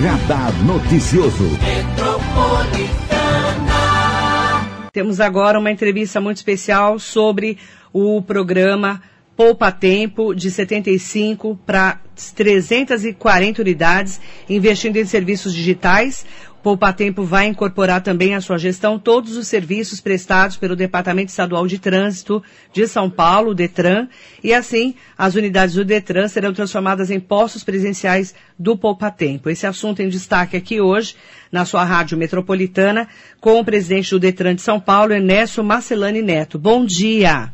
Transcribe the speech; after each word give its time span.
Radar 0.00 0.52
Noticioso. 0.64 1.44
Temos 4.92 5.20
agora 5.20 5.58
uma 5.58 5.72
entrevista 5.72 6.20
muito 6.20 6.36
especial 6.36 6.98
sobre 6.98 7.58
o 7.92 8.22
programa 8.22 9.02
Poupa 9.36 9.72
Tempo 9.72 10.34
de 10.34 10.50
75 10.50 11.58
para 11.66 12.00
340 12.34 13.62
unidades, 13.62 14.20
investindo 14.48 14.96
em 14.96 15.04
serviços 15.04 15.54
digitais. 15.54 16.24
Poupa 16.62 16.92
Tempo 16.92 17.22
vai 17.22 17.46
incorporar 17.46 18.02
também 18.02 18.34
à 18.34 18.40
sua 18.40 18.58
gestão 18.58 18.98
todos 18.98 19.36
os 19.36 19.46
serviços 19.46 20.00
prestados 20.00 20.56
pelo 20.56 20.74
Departamento 20.74 21.30
Estadual 21.30 21.66
de 21.66 21.78
Trânsito 21.78 22.42
de 22.72 22.86
São 22.86 23.08
Paulo, 23.08 23.54
DETRAN, 23.54 24.08
e 24.42 24.52
assim 24.52 24.94
as 25.16 25.36
unidades 25.36 25.76
do 25.76 25.84
DETRAN 25.84 26.26
serão 26.26 26.52
transformadas 26.52 27.10
em 27.10 27.20
postos 27.20 27.62
presenciais 27.62 28.34
do 28.58 28.76
Poupa 28.76 29.10
Tempo. 29.10 29.48
Esse 29.48 29.66
assunto 29.66 30.00
em 30.00 30.08
destaque 30.08 30.56
aqui 30.56 30.80
hoje, 30.80 31.14
na 31.50 31.64
sua 31.64 31.84
rádio 31.84 32.18
metropolitana, 32.18 33.08
com 33.40 33.60
o 33.60 33.64
presidente 33.64 34.10
do 34.10 34.18
DETRAN 34.18 34.56
de 34.56 34.62
São 34.62 34.80
Paulo, 34.80 35.12
Ernesto 35.12 35.62
Marcelani 35.62 36.22
Neto. 36.22 36.58
Bom 36.58 36.84
dia. 36.84 37.52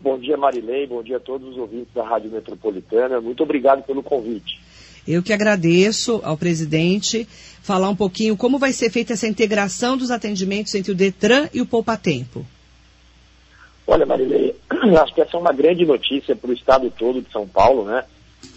Bom 0.00 0.18
dia, 0.18 0.36
Marilei. 0.36 0.86
Bom 0.86 1.02
dia 1.02 1.16
a 1.16 1.20
todos 1.20 1.48
os 1.48 1.56
ouvintes 1.56 1.92
da 1.94 2.04
Rádio 2.04 2.30
Metropolitana. 2.30 3.20
Muito 3.20 3.42
obrigado 3.42 3.82
pelo 3.84 4.02
convite. 4.02 4.65
Eu 5.06 5.22
que 5.22 5.32
agradeço 5.32 6.20
ao 6.24 6.36
presidente 6.36 7.28
falar 7.62 7.88
um 7.88 7.96
pouquinho 7.96 8.36
como 8.36 8.58
vai 8.58 8.72
ser 8.72 8.90
feita 8.90 9.12
essa 9.12 9.26
integração 9.26 9.96
dos 9.96 10.10
atendimentos 10.10 10.74
entre 10.74 10.92
o 10.92 10.94
Detran 10.94 11.48
e 11.52 11.60
o 11.60 11.66
Poupa 11.66 11.96
Tempo. 11.96 12.44
Olha, 13.86 14.04
Marilei, 14.04 14.54
acho 15.00 15.14
que 15.14 15.20
essa 15.20 15.36
é 15.36 15.40
uma 15.40 15.52
grande 15.52 15.86
notícia 15.86 16.34
para 16.34 16.50
o 16.50 16.54
estado 16.54 16.90
todo 16.90 17.22
de 17.22 17.30
São 17.30 17.46
Paulo, 17.46 17.84
né? 17.84 18.04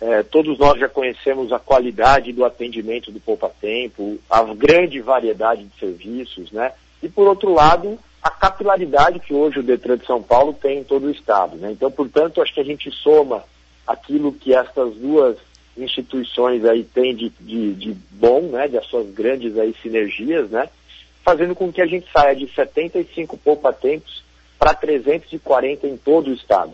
É, 0.01 0.23
todos 0.23 0.57
nós 0.57 0.79
já 0.79 0.87
conhecemos 0.87 1.51
a 1.51 1.59
qualidade 1.59 2.31
do 2.31 2.45
atendimento 2.45 3.11
do 3.11 3.19
Poupa 3.19 3.51
Tempo, 3.61 4.17
a 4.29 4.43
grande 4.53 5.01
variedade 5.01 5.63
de 5.63 5.79
serviços, 5.79 6.51
né? 6.51 6.71
E 7.01 7.09
por 7.09 7.27
outro 7.27 7.53
lado, 7.53 7.97
a 8.21 8.29
capilaridade 8.29 9.19
que 9.19 9.33
hoje 9.33 9.59
o 9.59 9.63
Detran 9.63 9.97
de 9.97 10.05
São 10.05 10.21
Paulo 10.21 10.53
tem 10.53 10.79
em 10.79 10.83
todo 10.83 11.07
o 11.07 11.11
estado, 11.11 11.57
né? 11.57 11.71
Então, 11.71 11.91
portanto, 11.91 12.41
acho 12.41 12.53
que 12.53 12.59
a 12.59 12.65
gente 12.65 12.91
soma 12.91 13.43
aquilo 13.87 14.33
que 14.33 14.53
essas 14.53 14.93
duas 14.95 15.37
instituições 15.79 16.63
aí 16.65 16.83
têm 16.83 17.15
de, 17.15 17.31
de, 17.39 17.73
de 17.73 17.95
bom, 18.11 18.41
né, 18.41 18.67
de 18.67 18.77
as 18.77 18.85
suas 18.85 19.09
grandes 19.11 19.57
aí 19.57 19.73
sinergias, 19.81 20.49
né, 20.49 20.69
fazendo 21.23 21.55
com 21.55 21.71
que 21.71 21.81
a 21.81 21.85
gente 21.85 22.07
saia 22.11 22.35
de 22.35 22.47
75 22.53 23.37
poupa-tempos 23.37 24.23
para 24.57 24.73
340 24.73 25.87
em 25.87 25.97
todo 25.97 26.29
o 26.29 26.33
estado. 26.33 26.71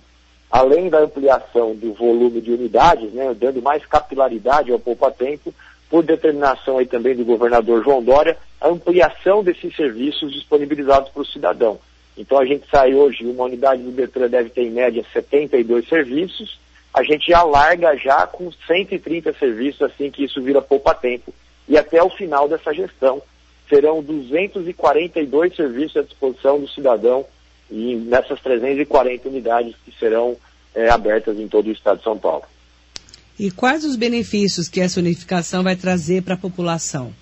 Além 0.49 0.89
da 0.89 0.99
ampliação 0.99 1.75
do 1.75 1.93
volume 1.93 2.39
de 2.41 2.51
unidades, 2.51 3.11
né, 3.13 3.33
dando 3.33 3.61
mais 3.61 3.85
capilaridade 3.85 4.71
ao 4.71 4.79
poupa-tempo, 4.79 5.53
por 5.89 6.03
determinação 6.03 6.77
aí 6.77 6.85
também 6.85 7.15
do 7.15 7.23
governador 7.23 7.83
João 7.83 8.03
Dória, 8.03 8.37
a 8.59 8.67
ampliação 8.67 9.43
desses 9.43 9.75
serviços 9.75 10.33
disponibilizados 10.33 11.09
para 11.09 11.21
o 11.21 11.25
cidadão. 11.25 11.79
Então 12.17 12.39
a 12.39 12.45
gente 12.45 12.65
sai 12.69 12.93
hoje, 12.93 13.25
uma 13.25 13.45
unidade 13.45 13.83
do 13.83 13.91
Detran 13.91 14.29
deve 14.29 14.49
ter 14.49 14.63
em 14.63 14.71
média 14.71 15.05
72 15.11 15.87
serviços, 15.87 16.59
a 16.95 17.03
gente 17.03 17.29
já 17.29 17.43
larga 17.43 17.93
já 17.97 18.25
com 18.25 18.49
130 18.65 19.33
serviços 19.33 19.81
assim 19.81 20.09
que 20.09 20.23
isso 20.23 20.41
vira 20.41 20.61
poupa-tempo. 20.61 21.33
E 21.67 21.77
até 21.77 22.01
o 22.01 22.09
final 22.09 22.47
dessa 22.47 22.73
gestão 22.73 23.21
serão 23.67 24.01
242 24.01 25.53
serviços 25.53 25.97
à 25.97 26.03
disposição 26.03 26.57
do 26.57 26.69
cidadão 26.69 27.25
e 27.69 27.95
nessas 27.95 28.39
340 28.39 29.27
unidades 29.27 29.75
que 29.83 29.91
serão 29.99 30.37
é, 30.73 30.89
abertas 30.89 31.37
em 31.37 31.49
todo 31.49 31.67
o 31.67 31.71
estado 31.71 31.97
de 31.97 32.03
São 32.05 32.17
Paulo. 32.17 32.45
E 33.37 33.51
quais 33.51 33.83
os 33.83 33.97
benefícios 33.97 34.69
que 34.69 34.79
essa 34.79 35.01
unificação 35.01 35.63
vai 35.63 35.75
trazer 35.75 36.23
para 36.23 36.35
a 36.35 36.37
população? 36.37 37.13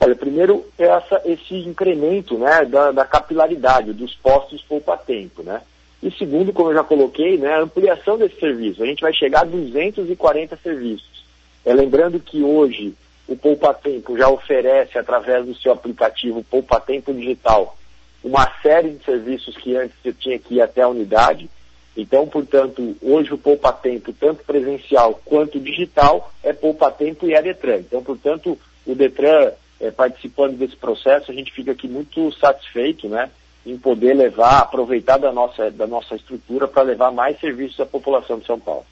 Olha, 0.00 0.16
primeiro 0.16 0.66
essa, 0.78 1.20
esse 1.26 1.54
incremento 1.54 2.38
né, 2.38 2.64
da, 2.64 2.92
da 2.92 3.04
capilaridade 3.04 3.92
dos 3.92 4.14
postos 4.14 4.62
poupa-tempo, 4.62 5.42
né? 5.42 5.60
E 6.02 6.10
segundo, 6.12 6.52
como 6.52 6.70
eu 6.70 6.74
já 6.74 6.84
coloquei, 6.84 7.38
né, 7.38 7.54
a 7.54 7.62
ampliação 7.62 8.18
desse 8.18 8.38
serviço. 8.38 8.82
A 8.82 8.86
gente 8.86 9.00
vai 9.00 9.12
chegar 9.12 9.40
a 9.40 9.44
240 9.44 10.56
serviços. 10.56 11.24
É, 11.64 11.72
lembrando 11.72 12.20
que 12.20 12.42
hoje 12.42 12.94
o 13.26 13.36
Poupa 13.36 13.74
Tempo 13.74 14.16
já 14.16 14.28
oferece, 14.28 14.98
através 14.98 15.44
do 15.46 15.54
seu 15.56 15.72
aplicativo 15.72 16.44
Poupa 16.44 16.78
Tempo 16.78 17.12
Digital, 17.12 17.76
uma 18.22 18.50
série 18.62 18.90
de 18.90 19.04
serviços 19.04 19.56
que 19.56 19.76
antes 19.76 19.96
você 20.02 20.12
tinha 20.12 20.38
que 20.38 20.56
ir 20.56 20.60
até 20.60 20.82
a 20.82 20.88
unidade. 20.88 21.48
Então, 21.96 22.26
portanto, 22.26 22.96
hoje 23.02 23.32
o 23.32 23.38
Poupa 23.38 23.72
Tempo, 23.72 24.12
tanto 24.12 24.44
presencial 24.44 25.20
quanto 25.24 25.58
digital, 25.58 26.32
é 26.42 26.52
Poupa 26.52 26.90
Tempo 26.90 27.26
e 27.26 27.34
é 27.34 27.42
Detran. 27.42 27.78
Então, 27.78 28.02
portanto, 28.02 28.58
o 28.86 28.94
Detran 28.94 29.52
é, 29.80 29.90
participando 29.90 30.56
desse 30.56 30.76
processo, 30.76 31.30
a 31.30 31.34
gente 31.34 31.52
fica 31.52 31.72
aqui 31.72 31.88
muito 31.88 32.32
satisfeito, 32.32 33.08
né? 33.08 33.30
Em 33.66 33.76
poder 33.76 34.14
levar, 34.14 34.60
aproveitar 34.60 35.18
da 35.18 35.32
nossa, 35.32 35.70
da 35.72 35.88
nossa 35.88 36.14
estrutura 36.14 36.68
para 36.68 36.84
levar 36.84 37.10
mais 37.10 37.38
serviços 37.40 37.80
à 37.80 37.84
população 37.84 38.38
de 38.38 38.46
São 38.46 38.60
Paulo. 38.60 38.86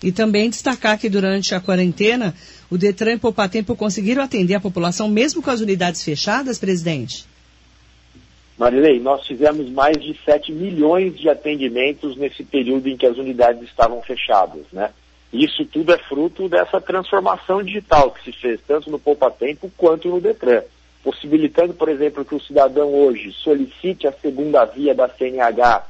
E 0.00 0.12
também 0.12 0.48
destacar 0.48 0.96
que 0.96 1.08
durante 1.08 1.54
a 1.54 1.60
quarentena, 1.60 2.32
o 2.70 2.78
Detran 2.78 3.14
e 3.14 3.18
Poupa 3.18 3.48
Tempo 3.48 3.74
conseguiram 3.74 4.22
atender 4.22 4.54
a 4.54 4.60
população 4.60 5.08
mesmo 5.08 5.42
com 5.42 5.50
as 5.50 5.60
unidades 5.60 6.04
fechadas, 6.04 6.58
presidente? 6.58 7.24
Marilei, 8.56 9.00
nós 9.00 9.26
fizemos 9.26 9.68
mais 9.70 9.96
de 9.96 10.16
7 10.24 10.52
milhões 10.52 11.18
de 11.18 11.28
atendimentos 11.28 12.16
nesse 12.16 12.44
período 12.44 12.88
em 12.88 12.96
que 12.96 13.06
as 13.06 13.18
unidades 13.18 13.62
estavam 13.64 14.00
fechadas, 14.02 14.62
né? 14.72 14.90
Isso 15.32 15.64
tudo 15.66 15.92
é 15.92 15.98
fruto 15.98 16.48
dessa 16.48 16.80
transformação 16.80 17.62
digital 17.62 18.12
que 18.12 18.24
se 18.24 18.32
fez 18.38 18.60
tanto 18.66 18.88
no 18.88 18.98
Poupa 18.98 19.30
Tempo 19.30 19.70
quanto 19.76 20.08
no 20.08 20.20
Detran 20.20 20.62
possibilitando, 21.06 21.72
por 21.72 21.88
exemplo, 21.88 22.24
que 22.24 22.34
o 22.34 22.40
cidadão 22.40 22.92
hoje 22.92 23.30
solicite 23.30 24.08
a 24.08 24.12
segunda 24.12 24.64
via 24.64 24.92
da 24.92 25.08
CNH 25.08 25.86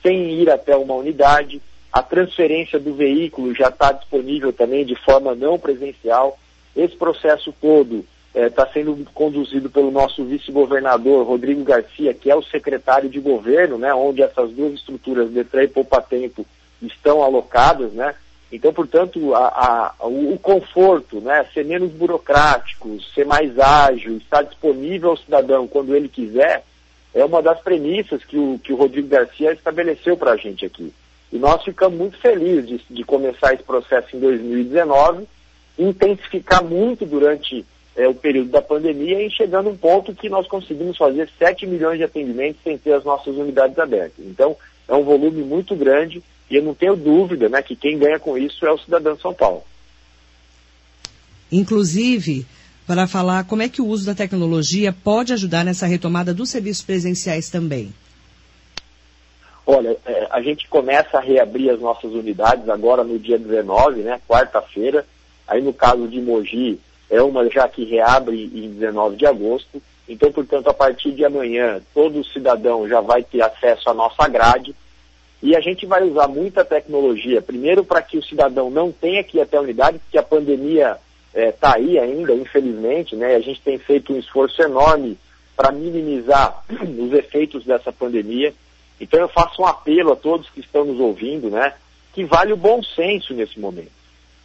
sem 0.00 0.30
ir 0.30 0.48
até 0.48 0.76
uma 0.76 0.94
unidade. 0.94 1.60
A 1.92 2.04
transferência 2.04 2.78
do 2.78 2.94
veículo 2.94 3.52
já 3.52 3.66
está 3.66 3.90
disponível 3.90 4.52
também 4.52 4.86
de 4.86 4.94
forma 4.94 5.34
não 5.34 5.58
presencial. 5.58 6.38
Esse 6.76 6.94
processo 6.94 7.52
todo 7.60 8.06
está 8.32 8.62
eh, 8.62 8.70
sendo 8.72 8.96
conduzido 9.12 9.68
pelo 9.68 9.90
nosso 9.90 10.24
vice-governador 10.24 11.26
Rodrigo 11.26 11.64
Garcia, 11.64 12.14
que 12.14 12.30
é 12.30 12.36
o 12.36 12.44
secretário 12.44 13.10
de 13.10 13.18
governo, 13.18 13.76
né, 13.76 13.92
onde 13.92 14.22
essas 14.22 14.52
duas 14.52 14.74
estruturas, 14.74 15.30
Detran 15.30 15.64
e 15.64 15.68
Poupa 15.68 16.00
Tempo, 16.00 16.46
estão 16.80 17.24
alocadas, 17.24 17.92
né? 17.92 18.14
Então, 18.52 18.72
portanto, 18.72 19.34
a, 19.34 19.94
a, 20.00 20.06
o, 20.06 20.38
conforto, 20.38 21.20
né, 21.20 21.46
ser 21.54 21.64
menos 21.64 21.92
burocrático, 21.92 23.00
ser 23.14 23.24
mais 23.24 23.56
ágil, 23.58 24.16
estar 24.16 24.42
disponível 24.42 25.10
ao 25.10 25.16
cidadão 25.16 25.68
quando 25.68 25.94
ele 25.94 26.08
quiser, 26.08 26.64
é 27.14 27.24
uma 27.24 27.40
das 27.40 27.60
premissas 27.60 28.24
que 28.24 28.36
o, 28.36 28.58
que 28.58 28.72
o 28.72 28.76
Rodrigo 28.76 29.08
Garcia 29.08 29.52
estabeleceu 29.52 30.16
para 30.16 30.32
a 30.32 30.36
gente 30.36 30.66
aqui. 30.66 30.92
E 31.32 31.38
nós 31.38 31.62
ficamos 31.62 31.96
muito 31.96 32.18
felizes 32.18 32.66
de, 32.66 32.80
de, 32.90 33.04
começar 33.04 33.54
esse 33.54 33.62
processo 33.62 34.16
em 34.16 34.20
2019, 34.20 35.28
intensificar 35.78 36.64
muito 36.64 37.06
durante 37.06 37.64
é, 37.94 38.08
o 38.08 38.14
período 38.14 38.50
da 38.50 38.60
pandemia 38.60 39.24
e 39.24 39.30
chegando 39.30 39.68
a 39.68 39.72
um 39.72 39.76
ponto 39.76 40.12
que 40.12 40.28
nós 40.28 40.48
conseguimos 40.48 40.96
fazer 40.96 41.28
7 41.38 41.68
milhões 41.68 41.98
de 41.98 42.04
atendimentos 42.04 42.60
sem 42.64 42.76
ter 42.76 42.94
as 42.94 43.04
nossas 43.04 43.36
unidades 43.36 43.78
abertas. 43.78 44.24
Então, 44.24 44.56
é 44.88 44.94
um 44.94 45.04
volume 45.04 45.42
muito 45.42 45.76
grande 45.76 46.20
e 46.50 46.56
eu 46.56 46.62
não 46.62 46.74
tenho 46.74 46.96
dúvida 46.96 47.48
né, 47.48 47.62
que 47.62 47.76
quem 47.76 47.96
ganha 47.96 48.18
com 48.18 48.36
isso 48.36 48.66
é 48.66 48.72
o 48.72 48.78
cidadão 48.78 49.14
de 49.14 49.22
São 49.22 49.32
Paulo. 49.32 49.62
Inclusive, 51.50 52.44
para 52.86 53.06
falar 53.06 53.44
como 53.44 53.62
é 53.62 53.68
que 53.68 53.80
o 53.80 53.86
uso 53.86 54.04
da 54.04 54.14
tecnologia 54.14 54.92
pode 54.92 55.32
ajudar 55.32 55.64
nessa 55.64 55.86
retomada 55.86 56.34
dos 56.34 56.50
serviços 56.50 56.84
presenciais 56.84 57.48
também. 57.48 57.94
Olha, 59.64 59.96
é, 60.04 60.26
a 60.30 60.42
gente 60.42 60.66
começa 60.68 61.18
a 61.18 61.20
reabrir 61.20 61.70
as 61.70 61.80
nossas 61.80 62.12
unidades 62.12 62.68
agora 62.68 63.04
no 63.04 63.18
dia 63.18 63.38
19, 63.38 64.00
né, 64.00 64.20
quarta-feira. 64.28 65.06
Aí 65.46 65.62
no 65.62 65.72
caso 65.72 66.08
de 66.08 66.20
Mogi, 66.20 66.80
é 67.08 67.22
uma 67.22 67.48
já 67.48 67.68
que 67.68 67.84
reabre 67.84 68.50
em 68.52 68.70
19 68.70 69.16
de 69.16 69.26
agosto. 69.26 69.80
Então, 70.08 70.32
portanto, 70.32 70.68
a 70.68 70.74
partir 70.74 71.12
de 71.12 71.24
amanhã, 71.24 71.80
todo 71.94 72.24
cidadão 72.24 72.88
já 72.88 73.00
vai 73.00 73.22
ter 73.22 73.42
acesso 73.42 73.88
à 73.88 73.94
nossa 73.94 74.26
grade 74.26 74.74
e 75.42 75.56
a 75.56 75.60
gente 75.60 75.86
vai 75.86 76.02
usar 76.02 76.28
muita 76.28 76.64
tecnologia, 76.64 77.40
primeiro 77.40 77.82
para 77.82 78.02
que 78.02 78.18
o 78.18 78.22
cidadão 78.22 78.70
não 78.70 78.92
tenha 78.92 79.24
que 79.24 79.38
ir 79.38 79.40
até 79.40 79.56
a 79.56 79.62
unidade, 79.62 79.98
porque 79.98 80.18
a 80.18 80.22
pandemia 80.22 80.98
está 81.34 81.70
é, 81.70 81.74
aí 81.76 81.98
ainda, 81.98 82.34
infelizmente, 82.34 83.16
né? 83.16 83.36
A 83.36 83.40
gente 83.40 83.60
tem 83.62 83.78
feito 83.78 84.12
um 84.12 84.18
esforço 84.18 84.60
enorme 84.60 85.16
para 85.56 85.72
minimizar 85.72 86.62
os 86.98 87.12
efeitos 87.12 87.64
dessa 87.64 87.90
pandemia. 87.92 88.52
Então 89.00 89.18
eu 89.18 89.28
faço 89.28 89.62
um 89.62 89.66
apelo 89.66 90.12
a 90.12 90.16
todos 90.16 90.50
que 90.50 90.60
estão 90.60 90.84
nos 90.84 91.00
ouvindo, 91.00 91.48
né? 91.48 91.72
Que 92.12 92.24
vale 92.24 92.52
o 92.52 92.56
bom 92.56 92.82
senso 92.82 93.32
nesse 93.32 93.58
momento. 93.58 93.92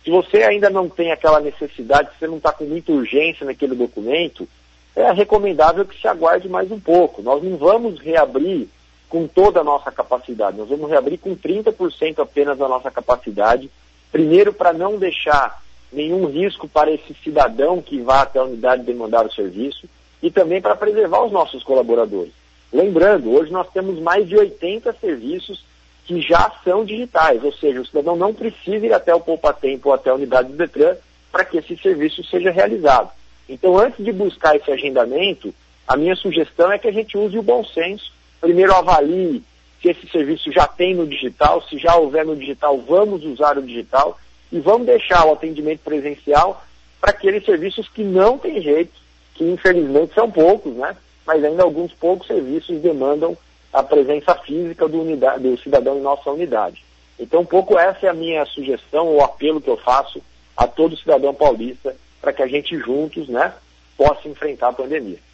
Se 0.04 0.12
você 0.12 0.44
ainda 0.44 0.70
não 0.70 0.88
tem 0.88 1.12
aquela 1.12 1.42
necessidade, 1.42 2.10
se 2.12 2.20
você 2.20 2.28
não 2.28 2.38
está 2.38 2.54
com 2.54 2.64
muita 2.64 2.92
urgência 2.92 3.46
naquele 3.46 3.76
documento, 3.76 4.48
é 4.96 5.12
recomendável 5.12 5.84
que 5.84 6.00
se 6.00 6.08
aguarde 6.08 6.48
mais 6.48 6.72
um 6.72 6.80
pouco. 6.80 7.22
Nós 7.22 7.44
não 7.44 7.58
vamos 7.58 8.00
reabrir 8.00 8.70
com 9.16 9.28
toda 9.28 9.62
a 9.62 9.64
nossa 9.64 9.90
capacidade. 9.94 10.58
Nós 10.58 10.68
vamos 10.68 10.90
reabrir 10.90 11.18
com 11.18 11.34
30% 11.38 12.20
apenas 12.20 12.58
da 12.58 12.68
nossa 12.68 12.92
capacidade, 12.92 13.72
primeiro 14.12 14.52
para 14.52 14.74
não 14.74 14.98
deixar 14.98 15.64
nenhum 15.90 16.26
risco 16.26 16.68
para 16.68 16.92
esse 16.92 17.14
cidadão 17.24 17.82
que 17.82 18.02
vá 18.02 18.24
até 18.24 18.40
a 18.40 18.44
unidade 18.44 18.84
demandar 18.84 19.26
o 19.26 19.32
serviço 19.32 19.88
e 20.22 20.30
também 20.30 20.62
para 20.62 20.76
preservar 20.76 21.24
os 21.24 21.32
nossos 21.32 21.64
colaboradores. 21.64 22.34
Lembrando, 22.74 23.32
hoje 23.32 23.54
nós 23.54 23.70
temos 23.70 23.98
mais 24.02 24.28
de 24.28 24.36
80 24.36 24.92
serviços 25.00 25.64
que 26.04 26.20
já 26.20 26.52
são 26.66 26.84
digitais, 26.84 27.42
ou 27.42 27.54
seja, 27.54 27.80
o 27.80 27.86
cidadão 27.86 28.18
não 28.18 28.34
precisa 28.34 28.86
ir 28.86 28.94
até 28.94 29.16
o 29.16 29.22
Poupa 29.22 29.54
Tempo 29.54 29.88
ou 29.88 29.96
até 29.96 30.10
a 30.10 30.16
unidade 30.16 30.50
do 30.50 30.58
Detran 30.58 30.98
para 31.32 31.46
que 31.46 31.58
esse 31.58 31.78
serviço 31.78 32.22
seja 32.26 32.52
realizado. 32.52 33.12
Então, 33.48 33.78
antes 33.78 34.04
de 34.04 34.12
buscar 34.12 34.58
esse 34.58 34.70
agendamento, 34.70 35.56
a 35.88 35.96
minha 35.96 36.18
sugestão 36.18 36.70
é 36.70 36.78
que 36.78 36.90
a 36.90 36.92
gente 36.92 37.18
use 37.18 37.40
o 37.40 37.44
bom 37.44 37.64
senso. 37.64 38.14
Primeiro 38.46 38.76
avalie 38.76 39.42
se 39.82 39.90
esse 39.90 40.08
serviço 40.08 40.52
já 40.52 40.68
tem 40.68 40.94
no 40.94 41.08
digital, 41.08 41.64
se 41.64 41.80
já 41.80 41.96
houver 41.96 42.24
no 42.24 42.36
digital, 42.36 42.78
vamos 42.78 43.26
usar 43.26 43.58
o 43.58 43.64
digital 43.64 44.20
e 44.52 44.60
vamos 44.60 44.86
deixar 44.86 45.26
o 45.26 45.34
atendimento 45.34 45.80
presencial 45.80 46.64
para 47.02 47.10
aqueles 47.10 47.44
serviços 47.44 47.90
que 47.90 48.04
não 48.04 48.38
tem 48.38 48.62
jeito, 48.62 48.94
que 49.34 49.44
infelizmente 49.44 50.14
são 50.14 50.30
poucos, 50.30 50.76
né? 50.76 50.96
Mas 51.26 51.44
ainda 51.44 51.64
alguns 51.64 51.92
poucos 51.94 52.28
serviços 52.28 52.80
demandam 52.82 53.36
a 53.74 53.82
presença 53.82 54.36
física 54.36 54.88
do, 54.88 55.02
unidade, 55.02 55.42
do 55.42 55.58
cidadão 55.58 55.98
em 55.98 56.02
nossa 56.02 56.30
unidade. 56.30 56.86
Então, 57.20 57.42
um 57.42 57.46
pouco 57.48 57.80
essa 57.80 58.06
é 58.06 58.10
a 58.10 58.14
minha 58.14 58.46
sugestão, 58.46 59.08
o 59.16 59.24
apelo 59.24 59.60
que 59.60 59.72
eu 59.72 59.78
faço 59.78 60.22
a 60.56 60.68
todo 60.68 60.96
cidadão 60.96 61.34
paulista 61.34 61.96
para 62.22 62.32
que 62.32 62.44
a 62.44 62.48
gente 62.48 62.78
juntos, 62.78 63.28
né, 63.28 63.52
possa 63.98 64.28
enfrentar 64.28 64.68
a 64.68 64.74
pandemia. 64.74 65.25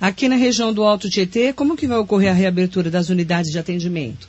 Aqui 0.00 0.28
na 0.28 0.36
região 0.36 0.72
do 0.72 0.84
Alto 0.84 1.08
Tietê, 1.08 1.52
como 1.52 1.76
que 1.76 1.86
vai 1.86 1.98
ocorrer 1.98 2.30
a 2.30 2.34
reabertura 2.34 2.90
das 2.90 3.08
unidades 3.08 3.50
de 3.50 3.58
atendimento? 3.58 4.28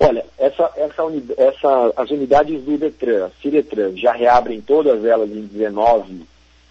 Olha, 0.00 0.24
essa, 0.38 0.70
essa, 0.76 1.02
essa, 1.36 1.92
as 1.96 2.10
unidades 2.10 2.62
do 2.62 2.78
Detran, 2.78 3.30
Ciretran, 3.42 3.94
já 3.96 4.12
reabrem 4.12 4.60
todas 4.60 5.04
elas 5.04 5.30
em 5.30 5.46
19 5.46 6.22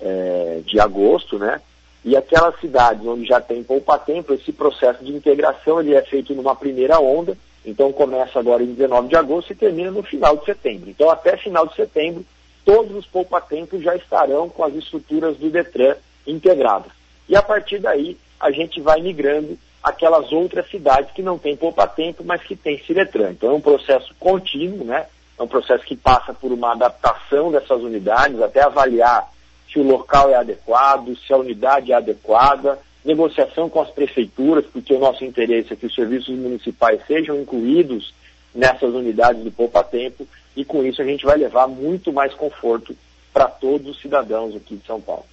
é, 0.01 0.61
de 0.65 0.79
agosto, 0.79 1.37
né? 1.37 1.61
E 2.03 2.15
aquelas 2.15 2.59
cidades 2.59 3.05
onde 3.05 3.25
já 3.25 3.41
tem 3.41 3.63
poupa-tempo, 3.63 4.33
esse 4.33 4.51
processo 4.51 5.03
de 5.03 5.11
integração 5.11 5.79
ele 5.79 5.95
é 5.95 6.01
feito 6.03 6.33
numa 6.35 6.55
primeira 6.55 6.99
onda, 6.99 7.35
então 7.65 7.91
começa 7.91 8.39
agora 8.39 8.63
em 8.63 8.73
19 8.73 9.07
de 9.07 9.15
agosto 9.15 9.51
e 9.51 9.55
termina 9.55 9.89
no 9.89 10.03
final 10.03 10.37
de 10.37 10.45
setembro. 10.45 10.89
Então 10.89 11.09
até 11.09 11.35
final 11.37 11.67
de 11.67 11.75
setembro, 11.75 12.23
todos 12.63 12.95
os 12.95 13.05
poupa-tempos 13.07 13.81
já 13.81 13.95
estarão 13.95 14.49
com 14.49 14.63
as 14.63 14.75
estruturas 14.75 15.37
do 15.37 15.49
Detran 15.49 15.95
integradas. 16.27 16.94
E 17.27 17.35
a 17.35 17.41
partir 17.41 17.79
daí, 17.79 18.17
a 18.39 18.51
gente 18.51 18.79
vai 18.81 19.01
migrando 19.01 19.57
aquelas 19.83 20.31
outras 20.31 20.69
cidades 20.69 21.11
que 21.11 21.21
não 21.21 21.37
têm 21.37 21.55
poupa-tempo, 21.55 22.23
mas 22.23 22.41
que 22.41 22.55
têm 22.55 22.79
Ciretran. 22.79 23.31
Então 23.31 23.51
é 23.51 23.53
um 23.53 23.61
processo 23.61 24.13
contínuo, 24.19 24.83
né? 24.83 25.05
É 25.37 25.43
um 25.43 25.47
processo 25.47 25.83
que 25.85 25.95
passa 25.95 26.33
por 26.33 26.51
uma 26.51 26.71
adaptação 26.71 27.51
dessas 27.51 27.81
unidades, 27.81 28.41
até 28.41 28.61
avaliar 28.61 29.29
se 29.71 29.79
o 29.79 29.83
local 29.83 30.29
é 30.29 30.35
adequado, 30.35 31.15
se 31.17 31.33
a 31.33 31.37
unidade 31.37 31.91
é 31.91 31.95
adequada, 31.95 32.79
negociação 33.03 33.69
com 33.69 33.81
as 33.81 33.89
prefeituras, 33.89 34.65
porque 34.65 34.93
o 34.93 34.99
nosso 34.99 35.23
interesse 35.23 35.73
é 35.73 35.75
que 35.75 35.85
os 35.85 35.93
serviços 35.93 36.35
municipais 36.35 37.05
sejam 37.05 37.39
incluídos 37.39 38.13
nessas 38.53 38.93
unidades 38.93 39.43
do 39.43 39.51
poupa-tempo, 39.51 40.25
e 40.55 40.63
com 40.63 40.83
isso 40.83 41.01
a 41.01 41.05
gente 41.05 41.25
vai 41.25 41.37
levar 41.37 41.67
muito 41.67 42.13
mais 42.13 42.33
conforto 42.33 42.95
para 43.33 43.47
todos 43.47 43.89
os 43.89 44.01
cidadãos 44.01 44.55
aqui 44.55 44.77
de 44.77 44.87
São 44.87 45.01
Paulo. 45.01 45.25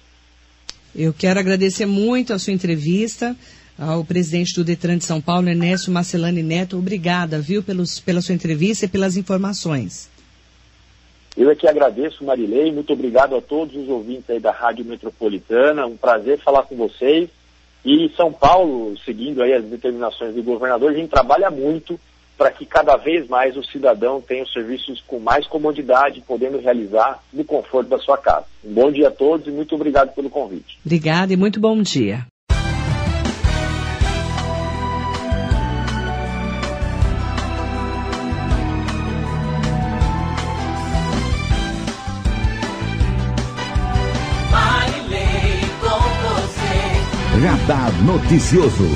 Eu 0.95 1.11
quero 1.11 1.39
agradecer 1.39 1.85
muito 1.85 2.33
a 2.33 2.39
sua 2.39 2.53
entrevista 2.53 3.35
ao 3.77 4.05
presidente 4.05 4.53
do 4.53 4.63
Detran 4.63 4.97
de 4.97 5.05
São 5.05 5.19
Paulo, 5.19 5.49
Ernesto 5.49 5.89
Marcelani 5.89 6.43
Neto. 6.43 6.77
Obrigada, 6.77 7.39
viu, 7.39 7.63
pelos, 7.63 7.99
pela 7.99 8.21
sua 8.21 8.35
entrevista 8.35 8.85
e 8.85 8.87
pelas 8.87 9.17
informações. 9.17 10.09
Eu 11.35 11.49
é 11.49 11.55
que 11.55 11.67
agradeço, 11.67 12.23
Marilei. 12.23 12.71
Muito 12.71 12.93
obrigado 12.93 13.35
a 13.35 13.41
todos 13.41 13.75
os 13.75 13.89
ouvintes 13.89 14.29
aí 14.29 14.39
da 14.39 14.51
Rádio 14.51 14.85
Metropolitana. 14.85 15.87
Um 15.87 15.97
prazer 15.97 16.39
falar 16.39 16.63
com 16.63 16.75
vocês. 16.75 17.27
E 17.83 18.09
São 18.15 18.31
Paulo, 18.31 18.95
seguindo 19.03 19.41
aí 19.41 19.51
as 19.51 19.65
determinações 19.65 20.35
do 20.35 20.43
governador, 20.43 20.91
a 20.91 20.93
gente 20.93 21.09
trabalha 21.09 21.49
muito 21.49 21.99
para 22.37 22.51
que 22.51 22.65
cada 22.65 22.97
vez 22.97 23.27
mais 23.27 23.55
o 23.55 23.63
cidadão 23.63 24.21
tenha 24.21 24.43
os 24.43 24.51
serviços 24.51 25.03
com 25.07 25.19
mais 25.19 25.47
comodidade, 25.47 26.23
podendo 26.27 26.59
realizar 26.59 27.23
no 27.31 27.43
conforto 27.43 27.89
da 27.89 27.99
sua 27.99 28.17
casa. 28.17 28.45
Um 28.63 28.73
bom 28.73 28.91
dia 28.91 29.07
a 29.07 29.11
todos 29.11 29.47
e 29.47 29.51
muito 29.51 29.75
obrigado 29.75 30.13
pelo 30.13 30.29
convite. 30.29 30.77
Obrigada 30.83 31.33
e 31.33 31.37
muito 31.37 31.59
bom 31.59 31.81
dia. 31.81 32.25
Radar 47.43 47.91
Noticioso. 48.03 48.87